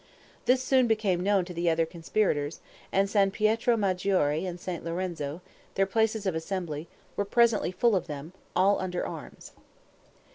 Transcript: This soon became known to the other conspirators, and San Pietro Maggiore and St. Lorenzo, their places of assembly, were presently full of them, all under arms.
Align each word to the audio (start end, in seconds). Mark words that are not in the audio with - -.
This 0.45 0.63
soon 0.63 0.87
became 0.87 1.21
known 1.21 1.45
to 1.45 1.53
the 1.53 1.69
other 1.69 1.85
conspirators, 1.85 2.59
and 2.91 3.07
San 3.07 3.29
Pietro 3.29 3.77
Maggiore 3.77 4.47
and 4.47 4.59
St. 4.59 4.83
Lorenzo, 4.83 5.43
their 5.75 5.85
places 5.85 6.25
of 6.25 6.33
assembly, 6.33 6.87
were 7.15 7.23
presently 7.23 7.71
full 7.71 7.95
of 7.95 8.07
them, 8.07 8.33
all 8.55 8.79
under 8.81 9.05
arms. 9.05 9.51